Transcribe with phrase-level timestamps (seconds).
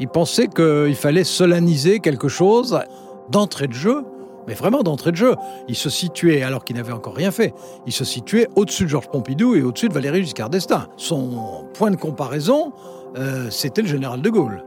[0.00, 2.78] Il pensait qu'il fallait solenniser quelque chose
[3.30, 4.04] d'entrée de jeu,
[4.46, 5.34] mais vraiment d'entrée de jeu.
[5.68, 7.52] Il se situait, alors qu'il n'avait encore rien fait,
[7.86, 10.86] il se situait au-dessus de Georges Pompidou et au-dessus de Valéry Giscard d'Estaing.
[10.96, 12.72] Son point de comparaison,
[13.16, 14.64] euh, c'était le général de Gaulle.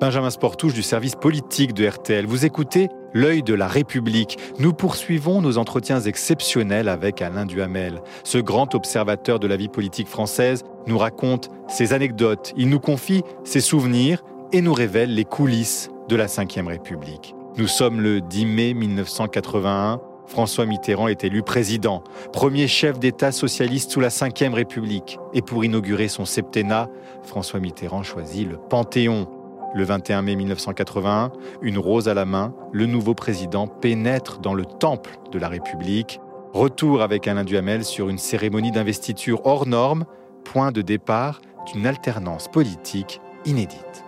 [0.00, 2.24] Benjamin Sportouche du service politique de RTL.
[2.26, 4.38] Vous écoutez L'œil de la République.
[4.58, 8.02] Nous poursuivons nos entretiens exceptionnels avec Alain Duhamel.
[8.22, 13.22] Ce grand observateur de la vie politique française nous raconte ses anecdotes, il nous confie
[13.44, 17.34] ses souvenirs et nous révèle les coulisses de la Ve République.
[17.56, 20.00] Nous sommes le 10 mai 1981.
[20.26, 25.18] François Mitterrand est élu président, premier chef d'État socialiste sous la Ve République.
[25.34, 26.88] Et pour inaugurer son septennat,
[27.24, 29.26] François Mitterrand choisit le Panthéon,
[29.74, 34.64] le 21 mai 1981, une rose à la main, le nouveau président pénètre dans le
[34.64, 36.20] temple de la République.
[36.52, 40.04] Retour avec Alain Duhamel sur une cérémonie d'investiture hors norme,
[40.44, 41.40] point de départ
[41.72, 44.04] d'une alternance politique inédite.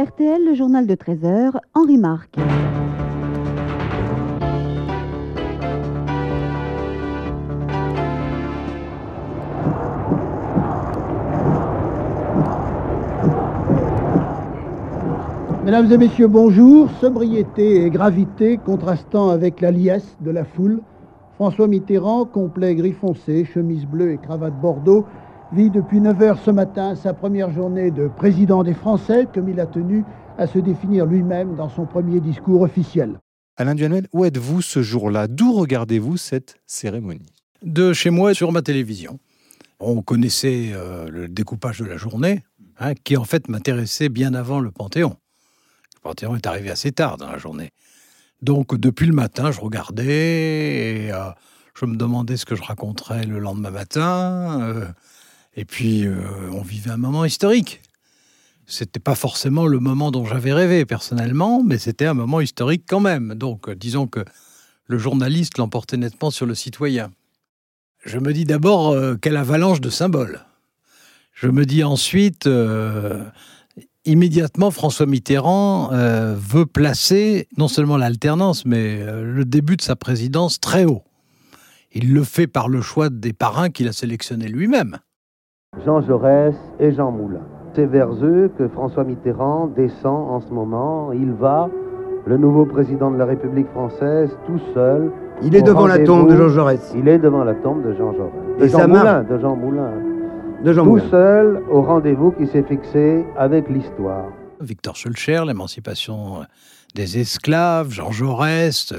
[0.00, 2.34] RTL, le journal de 13h, Henri Marc.
[15.66, 16.88] Mesdames et messieurs, bonjour.
[16.92, 20.80] Sobriété et gravité contrastant avec la liesse de la foule.
[21.34, 25.04] François Mitterrand, complet gris foncé, chemise bleue et cravate bordeaux,
[25.52, 29.58] vit depuis 9 heures ce matin sa première journée de président des Français, comme il
[29.58, 30.04] a tenu
[30.38, 33.18] à se définir lui-même dans son premier discours officiel.
[33.56, 35.26] Alain Duhamel, où êtes-vous ce jour-là?
[35.26, 37.32] D'où regardez-vous cette cérémonie?
[37.62, 39.18] De chez moi sur ma télévision.
[39.80, 42.44] On connaissait euh, le découpage de la journée,
[42.78, 45.16] hein, qui en fait m'intéressait bien avant le Panthéon.
[45.96, 47.70] Le Panthéon est arrivé assez tard dans la journée.
[48.40, 51.30] Donc depuis le matin, je regardais et euh,
[51.74, 54.60] je me demandais ce que je raconterais le lendemain matin.
[54.62, 54.86] Euh,
[55.56, 56.14] et puis, euh,
[56.52, 57.82] on vivait un moment historique.
[58.66, 63.00] C'était pas forcément le moment dont j'avais rêvé personnellement, mais c'était un moment historique quand
[63.00, 63.34] même.
[63.34, 64.24] Donc, euh, disons que
[64.86, 67.10] le journaliste l'emportait nettement sur le citoyen.
[68.04, 70.40] Je me dis d'abord euh, quelle avalanche de symboles.
[71.32, 72.46] Je me dis ensuite,
[74.04, 75.88] immédiatement, François Mitterrand
[76.34, 81.02] veut placer non seulement l'alternance, mais le début de sa présidence très haut.
[81.92, 84.98] Il le fait par le choix des parrains qu'il a sélectionnés lui-même.
[85.84, 87.40] Jean Jaurès et Jean Moulin.
[87.74, 91.12] C'est vers eux que François Mitterrand descend en ce moment.
[91.12, 91.70] Il va,
[92.26, 95.10] le nouveau président de la République française, tout seul.
[95.42, 96.92] Il est devant la tombe de Jean Jaurès.
[96.96, 98.32] Il est devant la tombe de Jean Jaurès.
[98.58, 99.92] De et Jean Moulin, de Jean Moulin.
[100.64, 101.10] De Jean tout Moulin.
[101.10, 104.26] seul au rendez-vous qui s'est fixé avec l'histoire.
[104.60, 106.44] Victor Schulcher, l'émancipation
[106.94, 108.92] des esclaves, Jean Jaurès,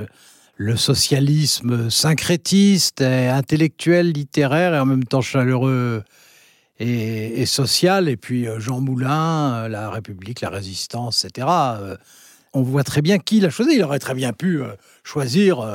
[0.55, 6.01] le socialisme syncrétiste, intellectuel, littéraire et en même temps chaleureux
[6.81, 11.47] et, et sociale, et puis euh, Jean Moulin, euh, la République, la Résistance, etc.
[11.49, 11.97] Euh,
[12.53, 13.75] on voit très bien qui l'a choisi.
[13.75, 14.61] Il aurait très bien pu
[15.05, 15.65] choisir,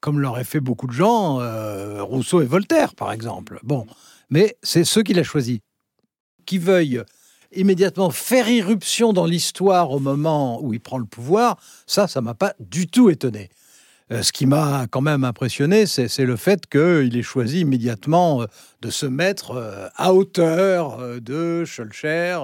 [0.00, 1.40] comme l'auraient fait beaucoup de gens,
[2.02, 3.60] Rousseau et Voltaire, par exemple.
[3.62, 3.84] Bon,
[4.30, 5.60] mais c'est ceux qu'il a choisi.
[6.46, 7.02] Qui veuillent
[7.54, 12.32] immédiatement faire irruption dans l'histoire au moment où il prend le pouvoir, ça, ça m'a
[12.32, 13.50] pas du tout étonné.
[14.12, 18.46] Euh, ce qui m'a quand même impressionné, c'est le fait qu'il ait choisi immédiatement euh,
[18.80, 22.38] de se mettre euh, à hauteur de Schulcher,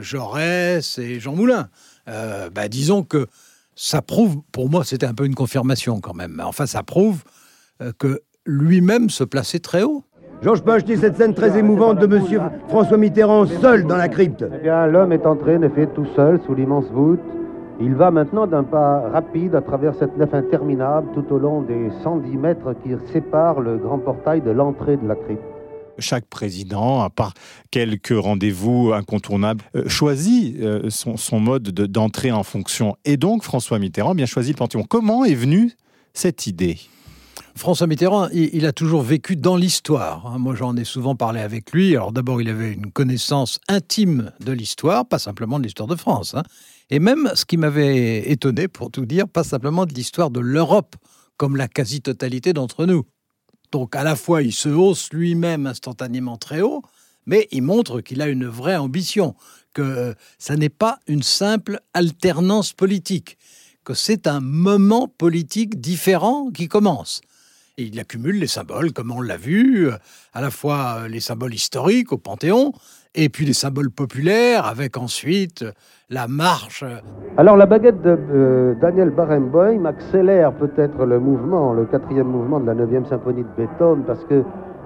[0.00, 1.68] Jaurès et Jean Moulin.
[2.06, 3.26] Bah, disons que
[3.74, 7.22] ça prouve, pour moi c'était un peu une confirmation quand même, enfin ça prouve
[7.98, 10.04] que lui-même se plaçait très haut.
[10.42, 14.44] Georges Pache dit cette scène très émouvante de monsieur François Mitterrand seul dans la crypte.
[14.54, 17.20] Eh bien, l'homme est entré, en effet, tout seul sous l'immense voûte.
[17.84, 21.90] Il va maintenant d'un pas rapide à travers cette nef interminable tout au long des
[22.04, 25.42] 110 mètres qui séparent le grand portail de l'entrée de la crypte.
[25.98, 27.34] Chaque président, à part
[27.72, 32.94] quelques rendez-vous incontournables, euh, choisit euh, son, mode d'entrée en fonction.
[33.04, 34.84] Et donc, François Mitterrand bien choisi le Panthéon.
[34.84, 35.72] Comment est venue
[36.14, 36.78] cette idée?
[37.54, 40.26] François Mitterrand, il, a toujours vécu dans l'histoire.
[40.26, 40.38] Hein.
[40.38, 41.94] Moi, j'en ai souvent parlé avec lui.
[41.94, 46.34] Alors d'abord, il avait une connaissance intime de l'histoire, pas simplement de l'histoire de France.
[46.34, 46.42] Hein.
[46.90, 50.96] Et même, ce qui m'avait étonné, pour tout dire, pas simplement de l'histoire de l'Europe,
[51.36, 53.04] comme la quasi-totalité d'entre nous.
[53.70, 56.82] Donc à la fois, il se hausse lui-même instantanément très haut,
[57.26, 59.34] mais il montre qu'il a une vraie ambition,
[59.72, 63.38] que ça n'est pas une simple alternance politique,
[63.84, 67.20] que c'est un moment politique différent qui commence.
[67.78, 69.88] Et il accumule les symboles, comme on l'a vu,
[70.34, 72.72] à la fois les symboles historiques au Panthéon,
[73.14, 75.64] et puis les symboles populaires, avec ensuite
[76.10, 76.84] la marche.
[77.38, 82.66] Alors la baguette de euh, Daniel Barenboim accélère peut-être le mouvement, le quatrième mouvement de
[82.66, 84.44] la 9e symphonie de Beethoven, parce que euh,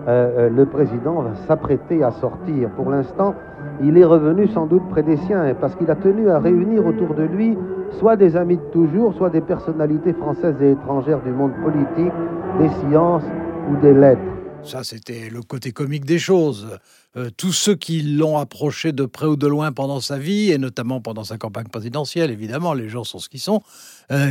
[0.08, 2.70] euh, le président va s'apprêter à sortir.
[2.76, 3.34] Pour l'instant,
[3.82, 7.14] il est revenu sans doute près des siens, parce qu'il a tenu à réunir autour
[7.14, 7.56] de lui
[7.90, 12.12] soit des amis de toujours, soit des personnalités françaises et étrangères du monde politique,
[12.58, 13.24] des sciences
[13.70, 14.35] ou des lettres.
[14.64, 16.78] Ça, c'était le côté comique des choses.
[17.16, 20.58] Euh, tous ceux qui l'ont approché de près ou de loin pendant sa vie, et
[20.58, 23.62] notamment pendant sa campagne présidentielle, évidemment, les gens sont ce qu'ils sont,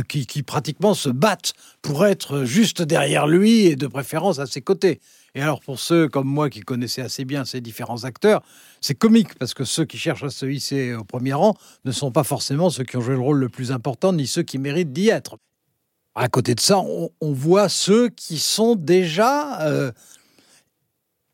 [0.08, 4.60] qui, qui pratiquement se battent pour être juste derrière lui et de préférence à ses
[4.60, 5.00] côtés.
[5.36, 8.42] Et alors pour ceux comme moi qui connaissaient assez bien ces différents acteurs,
[8.80, 12.10] c'est comique parce que ceux qui cherchent à se hisser au premier rang ne sont
[12.10, 14.94] pas forcément ceux qui ont joué le rôle le plus important ni ceux qui méritent
[14.94, 15.36] d'y être.
[16.14, 19.92] À côté de ça, on, voit ceux qui sont déjà euh,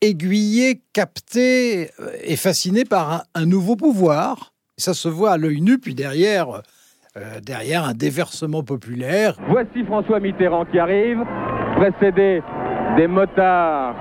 [0.03, 4.51] aiguillés, captés euh, et fascinés par un, nouveau pouvoir.
[4.77, 6.61] Ça se voit à l'œil nu, puis derrière,
[7.17, 9.35] euh, derrière un déversement populaire.
[9.49, 11.19] Voici François Mitterrand qui arrive,
[11.77, 12.41] précédé
[12.97, 13.95] des motards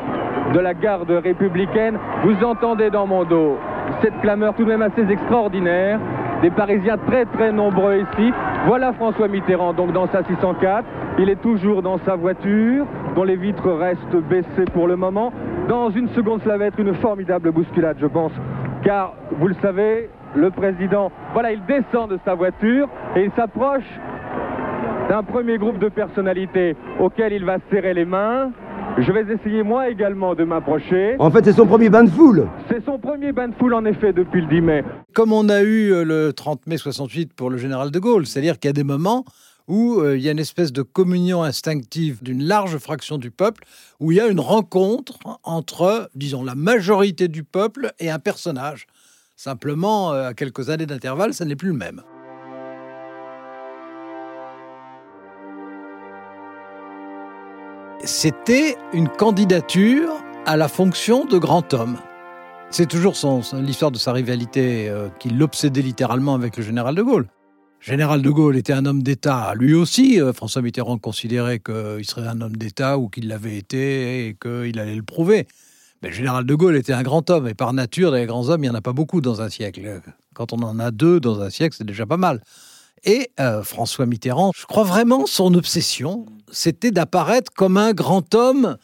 [0.53, 1.99] de la garde républicaine.
[2.25, 3.57] Vous entendez dans mon dos
[4.03, 6.01] cette clameur tout de même assez extraordinaire.
[6.43, 8.33] Des Parisiens très très nombreux ici.
[8.67, 10.85] Voilà François Mitterrand donc dans sa 604.
[11.19, 15.33] Il est toujours dans sa voiture dont les vitres restent baissées pour le moment.
[15.69, 18.33] Dans une seconde, cela va être une formidable bousculade, je pense.
[18.85, 23.85] Car, vous le savez, le président, voilà, il descend de sa voiture et il s'approche
[25.09, 28.51] d'un premier groupe de personnalités auquel il va serrer les mains.
[28.99, 31.17] Je vais essayer moi également de m'approcher.
[31.19, 32.49] En fait, c'est son premier bain de foule.
[32.69, 34.85] C'est son premier bain de foule en effet depuis le 10 mai.
[35.15, 38.59] Comme on a eu euh, le 30 mai 68 pour le général de Gaulle, c'est-à-dire
[38.59, 39.25] qu'il y a des moments
[39.69, 43.65] où euh, il y a une espèce de communion instinctive d'une large fraction du peuple,
[44.01, 48.87] où il y a une rencontre entre, disons, la majorité du peuple et un personnage.
[49.37, 52.03] Simplement, euh, à quelques années d'intervalle, ça n'est plus le même.
[58.05, 60.11] c'était une candidature
[60.47, 61.99] à la fonction de grand homme.
[62.71, 63.15] C'est toujours
[63.55, 67.27] l'histoire de sa rivalité euh, qui l'obsédait littéralement avec le général de Gaulle.
[67.83, 70.21] Général de Gaulle était un homme d'État, lui aussi.
[70.21, 74.79] Euh, François Mitterrand considérait qu'il serait un homme d'État ou qu'il l'avait été et qu'il
[74.79, 75.49] allait le prouver.
[76.01, 78.63] Mais le général de Gaulle était un grand homme et par nature, des grands hommes,
[78.63, 80.01] il n'y en a pas beaucoup dans un siècle.
[80.33, 82.41] Quand on en a deux dans un siècle, c'est déjà pas mal.
[83.03, 88.77] Et euh, François Mitterrand, je crois vraiment son obsession, c'était d'apparaître comme un grand homme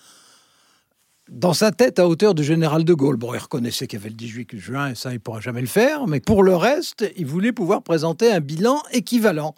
[1.30, 3.16] dans sa tête à hauteur du général de Gaulle.
[3.16, 5.60] Bon, il reconnaissait qu'il y avait le 18 juin et ça, il ne pourra jamais
[5.60, 9.54] le faire, mais pour le reste, il voulait pouvoir présenter un bilan équivalent.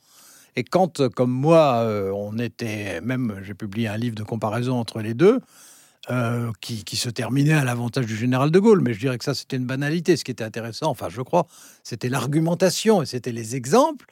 [0.56, 5.00] Et quand, comme moi, euh, on était, même j'ai publié un livre de comparaison entre
[5.00, 5.40] les deux,
[6.10, 9.24] euh, qui, qui, se terminait à l'avantage du général de Gaulle, mais je dirais que
[9.24, 10.16] ça, c'était une banalité.
[10.16, 11.46] Ce qui était intéressant, enfin, je crois,
[11.84, 14.06] c'était l'argumentation et c'était les exemples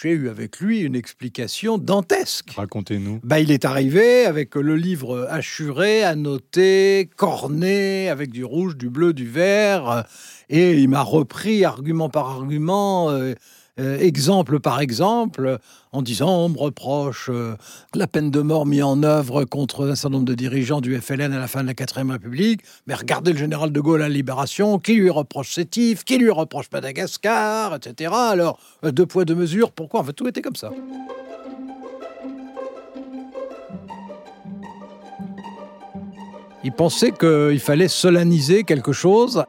[0.00, 2.50] j'ai eu avec lui une explication dantesque.
[2.56, 3.20] Racontez-nous.
[3.22, 9.12] Bah, il est arrivé avec le livre assuré, annoté, corné, avec du rouge, du bleu,
[9.12, 10.04] du vert,
[10.48, 13.10] et il m'a repris argument par argument.
[13.10, 13.34] Euh,
[13.78, 15.58] euh, exemple par exemple,
[15.92, 17.56] en disant on me reproche euh,
[17.94, 21.32] la peine de mort mise en œuvre contre un certain nombre de dirigeants du FLN
[21.32, 24.14] à la fin de la 4ème République, mais regardez le général de Gaulle à la
[24.14, 28.12] Libération, qui lui reproche Sétif, qui lui reproche Madagascar, etc.
[28.14, 30.00] Alors, euh, deux poids, deux mesures, pourquoi?
[30.00, 30.70] En fait, tout était comme ça.
[36.64, 39.44] Il pensait qu'il fallait solenniser quelque chose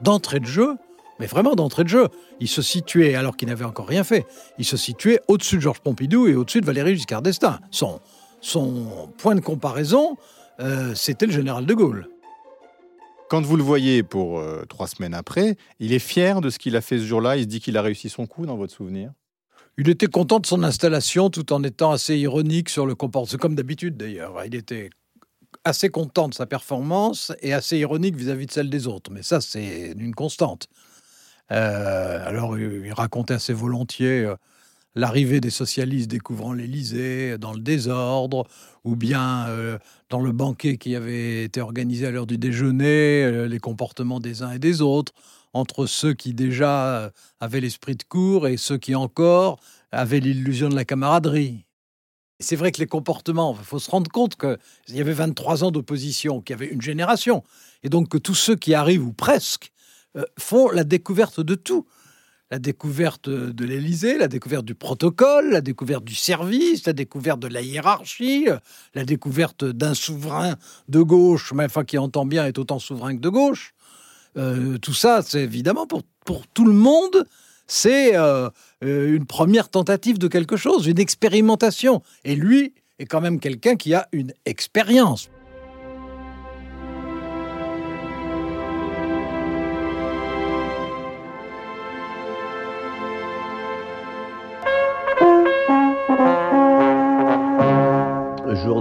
[0.00, 0.76] d'entrée de jeu
[1.18, 2.08] mais vraiment d'entrée de jeu.
[2.40, 4.26] Il se situait, alors qu'il n'avait encore rien fait,
[4.58, 7.58] il se situait au-dessus de Georges Pompidou et au-dessus de Valéry Giscard d'Estaing.
[7.70, 8.00] Son,
[8.40, 10.16] son point de comparaison,
[10.60, 12.08] euh, c'était le général de Gaulle.
[13.28, 16.76] Quand vous le voyez pour euh, trois semaines après, il est fier de ce qu'il
[16.76, 17.36] a fait ce jour-là.
[17.36, 19.10] Il se dit qu'il a réussi son coup dans votre souvenir?
[19.78, 23.54] Il était content de son installation tout en étant assez ironique sur le comportement, comme
[23.56, 24.42] d'habitude d'ailleurs.
[24.46, 24.90] Il était
[25.64, 29.10] assez content de sa performance et assez ironique vis-à-vis -vis de celle des autres.
[29.10, 30.68] Mais ça, c'est une constante.
[31.52, 34.34] Euh, alors, il racontait assez volontiers euh,
[34.94, 38.46] l'arrivée des socialistes découvrant l'Élysée dans le désordre,
[38.84, 39.78] ou bien euh,
[40.10, 44.52] dans le banquet qui avait été organisé à l'heure du déjeuner, les comportements des uns
[44.52, 45.12] et des autres,
[45.52, 49.58] entre ceux qui déjà avaient l'esprit de cour et ceux qui encore
[49.92, 51.66] avaient l'illusion de la camaraderie.
[52.38, 55.70] C'est vrai que les comportements, il faut se rendre compte qu'il y avait 23 ans
[55.70, 57.42] d'opposition, qu'il y avait une génération,
[57.82, 59.75] et donc que tous ceux qui arrivent, ou presque, euh,
[60.38, 61.86] font la découverte de tout.
[62.50, 67.48] La découverte de l'Élysée, la découverte du protocole, la découverte du service, la découverte de
[67.48, 68.46] la hiérarchie,
[68.94, 70.54] la découverte d'un souverain
[70.88, 73.74] de gauche, mais enfin qui entend bien être autant souverain que de gauche.
[74.36, 77.26] Euh, tout ça, c'est évidemment pour, pour tout le monde,
[77.66, 78.48] c'est euh,
[78.80, 82.02] une première tentative de quelque chose, une expérimentation.
[82.24, 85.28] Et lui est quand même quelqu'un qui a une expérience.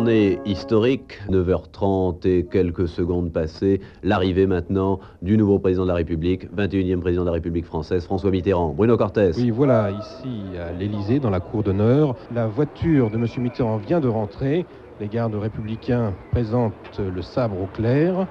[0.05, 6.47] Journée historique, 9h30 et quelques secondes passées, l'arrivée maintenant du nouveau président de la République,
[6.55, 8.69] 21e président de la République française, François Mitterrand.
[8.69, 9.35] Bruno Cortès.
[9.35, 13.25] Oui, voilà, ici à l'Élysée, dans la cour d'honneur, la voiture de M.
[13.39, 14.67] Mitterrand vient de rentrer.
[14.99, 18.27] Les gardes républicains présentent le sabre au clair.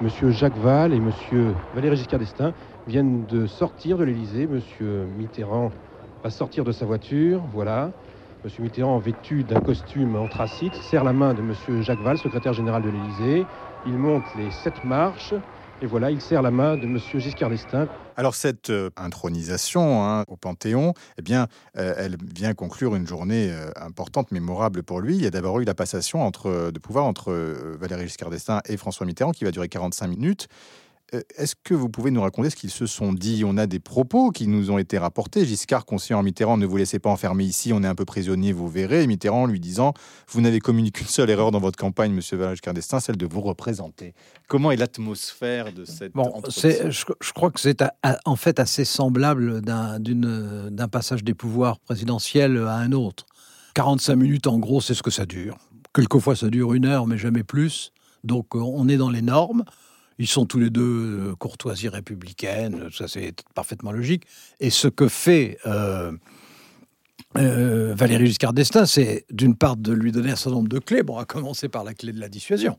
[0.00, 0.30] M.
[0.30, 1.10] Jacques Val et M.
[1.74, 2.54] Valéry Giscard d'Estaing
[2.86, 4.44] viennent de sortir de l'Élysée.
[4.44, 4.60] M.
[5.18, 5.72] Mitterrand
[6.24, 7.90] va sortir de sa voiture, voilà.
[8.44, 8.50] M.
[8.60, 11.82] Mitterrand, vêtu d'un costume anthracite, serre la main de M.
[11.82, 13.46] Jacques Val, secrétaire général de l'Élysée.
[13.86, 15.34] Il monte les sept marches.
[15.80, 16.98] Et voilà, il serre la main de M.
[16.98, 17.86] Giscard d'Estaing.
[18.16, 23.48] Alors cette euh, intronisation hein, au Panthéon, eh bien, euh, elle vient conclure une journée
[23.52, 25.14] euh, importante, mémorable pour lui.
[25.14, 27.32] Il y a d'abord eu la passation de pouvoir entre
[27.78, 30.48] Valéry Giscard d'Estaing et François Mitterrand, qui va durer 45 minutes.
[31.14, 33.42] Euh, est-ce que vous pouvez nous raconter ce qu'ils se sont dit?
[33.46, 35.46] On a des propos qui nous ont été rapportés.
[35.46, 38.68] Giscard, conseillant Mitterrand, ne vous laissez pas enfermer ici, on est un peu prisonnier, vous
[38.68, 39.04] verrez.
[39.04, 39.94] Et Mitterrand lui disant
[40.28, 43.40] Vous n'avez commis qu'une seule erreur dans votre campagne, monsieur Valéry d'Estaing, celle de vous
[43.40, 44.14] représenter.
[44.48, 46.12] Comment est l'atmosphère de cette.
[46.12, 47.82] Bon, je, je, crois que c'est
[48.24, 53.26] en fait assez semblable d'un passage des pouvoirs présidentiels à un autre.
[53.74, 55.56] 45 minutes, en gros, c'est ce que ça dure.
[55.94, 57.92] Quelquefois, ça dure une heure, mais jamais plus.
[58.24, 59.64] Donc, euh, on est dans les normes.
[60.18, 64.24] Ils sont tous les deux euh, courtoisie républicaine, ça c'est parfaitement logique.
[64.58, 66.12] Et ce que fait euh,
[67.36, 71.04] euh, Valéry Giscard d'Estaing, c'est d'une part de lui donner un certain nombre de clés.
[71.04, 72.78] Bon, à commencer par la clé de la dissuasion.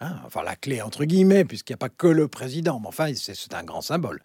[0.00, 3.12] Hein, enfin, la clé entre guillemets, puisqu'il n'y a pas que le président, mais enfin,
[3.14, 4.20] c'est un grand symbole.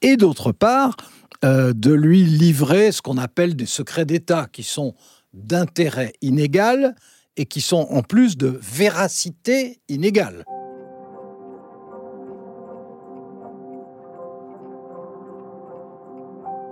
[0.00, 0.96] Et d'autre part,
[1.42, 4.94] de lui livrer ce qu'on appelle des secrets d'État, qui sont
[5.32, 6.94] d'intérêt inégal
[7.36, 10.44] et qui sont en plus de véracité inégale.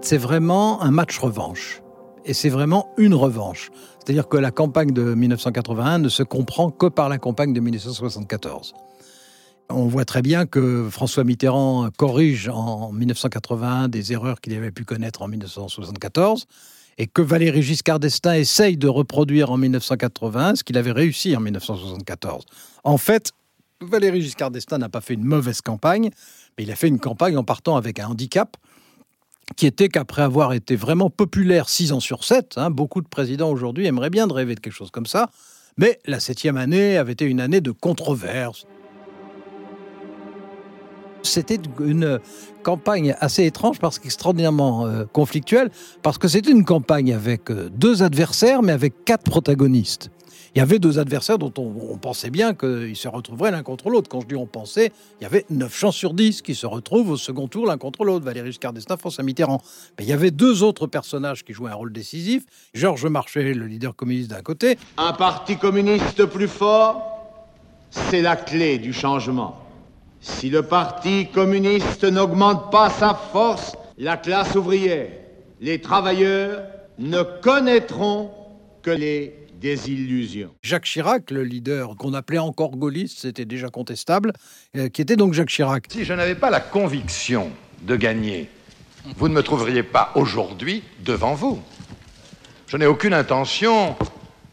[0.03, 1.83] C'est vraiment un match revanche.
[2.25, 3.71] Et c'est vraiment une revanche.
[3.99, 8.75] C'est-à-dire que la campagne de 1981 ne se comprend que par la campagne de 1974.
[9.71, 14.85] On voit très bien que François Mitterrand corrige en 1981 des erreurs qu'il avait pu
[14.85, 16.47] connaître en 1974
[16.99, 21.41] et que Valéry Giscard d'Estaing essaye de reproduire en 1981 ce qu'il avait réussi en
[21.41, 22.45] 1974.
[22.85, 23.33] En fait,
[23.81, 26.11] Valéry Giscard d'Estaing n'a pas fait une mauvaise campagne,
[26.59, 28.57] mais il a fait une campagne en partant avec un handicap
[29.57, 33.51] qui était qu'après avoir été vraiment populaire six ans sur sept, hein, beaucoup de présidents
[33.51, 35.31] aujourd'hui aimeraient bien de rêver de quelque chose comme ça,
[35.77, 38.67] mais la septième année avait été une année de controverse.
[41.23, 42.19] C'était une
[42.63, 45.71] campagne assez étrange parce qu'extraordinairement euh, conflictuelle,
[46.03, 50.11] parce que c'était une campagne avec euh, deux adversaires, mais avec quatre protagonistes
[50.55, 54.09] il y avait deux adversaires dont on, pensait bien qu'ils se retrouveraient l'un contre l'autre.
[54.09, 57.11] Quand je dis on pensait, il y avait 9 chances sur 10 qui se retrouvent
[57.11, 58.25] au second tour l'un contre l'autre.
[58.25, 59.63] Valéry Giscard d'Estaing, François Mitterrand.
[59.99, 62.45] Mais il y avait deux autres personnages qui jouaient un rôle décisif.
[62.75, 64.77] Georges Marchais, le leader communiste d'un côté.
[64.97, 67.03] Un parti communiste plus fort,
[67.91, 69.57] c'est la clé du changement.
[70.21, 75.11] Si le parti communiste n'augmente pas sa force, la classe ouvrière,
[75.61, 76.63] les travailleurs
[76.99, 78.31] ne connaîtront
[78.83, 80.55] que les des illusions.
[80.63, 84.33] Jacques Chirac, le leader qu'on appelait encore gaulliste, c'était déjà contestable,
[84.77, 85.85] euh, qui était donc Jacques Chirac.
[85.91, 87.51] Si je n'avais pas la conviction
[87.83, 88.49] de gagner,
[89.17, 91.61] vous ne me trouveriez pas aujourd'hui devant vous.
[92.69, 93.97] Je n'ai aucune intention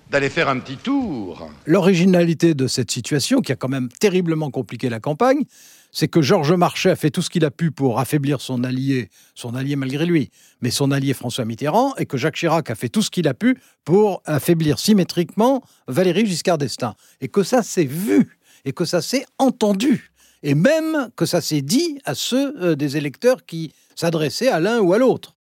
[0.09, 1.49] d'aller faire un petit tour.
[1.65, 5.43] L'originalité de cette situation, qui a quand même terriblement compliqué la campagne,
[5.91, 9.09] c'est que Georges Marchais a fait tout ce qu'il a pu pour affaiblir son allié,
[9.35, 10.29] son allié malgré lui,
[10.61, 13.33] mais son allié François Mitterrand, et que Jacques Chirac a fait tout ce qu'il a
[13.33, 16.95] pu pour affaiblir symétriquement Valéry Giscard d'Estaing.
[17.21, 20.11] Et que ça s'est vu, et que ça s'est entendu,
[20.43, 24.79] et même que ça s'est dit à ceux euh, des électeurs qui s'adressaient à l'un
[24.79, 25.36] ou à l'autre.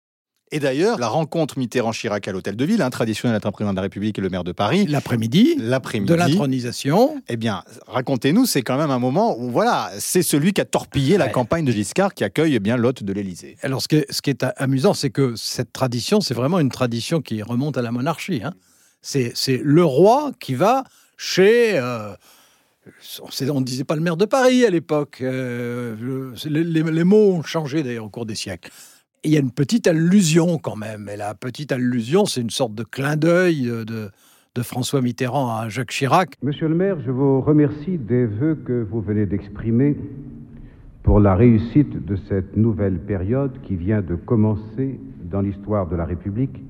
[0.53, 3.77] Et d'ailleurs, la rencontre Mitterrand-Chirac à l'Hôtel de Ville, un traditionnel entre un président de
[3.77, 4.85] la République et le maire de Paris.
[4.85, 5.55] L'après-midi.
[5.57, 6.11] L'après-midi.
[6.11, 7.21] De l'intronisation.
[7.29, 11.17] Eh bien, racontez-nous, c'est quand même un moment où, voilà, c'est celui qui a torpillé
[11.17, 13.55] la campagne de Giscard qui accueille eh bien l'hôte de l'Élysée.
[13.61, 16.71] Alors, ce qui est, ce qui est amusant, c'est que cette tradition, c'est vraiment une
[16.71, 18.41] tradition qui remonte à la monarchie.
[18.43, 18.53] Hein.
[19.01, 20.83] C'est le roi qui va
[21.15, 21.77] chez...
[21.79, 22.13] Euh,
[23.49, 25.19] on ne disait pas le maire de Paris à l'époque.
[25.21, 28.71] Euh, les, mots ont changé d'ailleurs au cours des siècles.
[29.23, 31.09] Il y a une petite allusion quand même.
[31.11, 34.09] Et la petite allusion, c'est une sorte de clin d'œil de,
[34.55, 36.33] de François Mitterrand à Jacques Chirac.
[36.41, 39.95] Monsieur le maire, je vous remercie des vœux que vous venez d'exprimer
[41.03, 46.05] pour la réussite de cette nouvelle période qui vient de commencer dans l'histoire de la
[46.05, 46.61] République,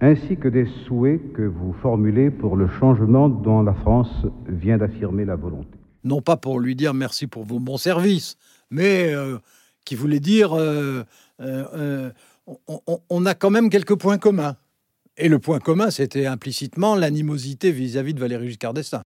[0.00, 5.24] ainsi que des souhaits que vous formulez pour le changement dont la France vient d'affirmer
[5.24, 5.78] la volonté.
[6.04, 8.36] Non pas pour lui dire merci pour vos bons services,
[8.70, 9.38] mais euh,
[9.84, 11.04] qui voulait dire euh,
[11.40, 12.10] euh,
[13.08, 14.56] on, a quand même quelques points communs.
[15.16, 19.02] Et le point commun, c'était implicitement l'animosité vis-à-vis de Valéry Giscard d'Estaing.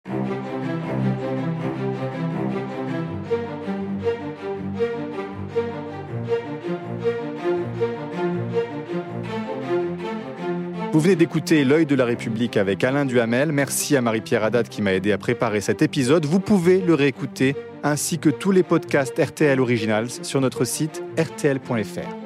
[10.96, 13.52] Vous venez d'écouter L'œil de la République avec Alain Duhamel.
[13.52, 16.26] Merci à Marie-Pierre Haddad qui m'a aidé à préparer cet épisode.
[16.26, 22.25] Vous pouvez le réécouter ainsi que tous les podcasts RTL Originals sur notre site rtl.fr.